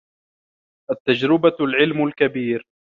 [0.91, 2.67] التجربة العلم الكبير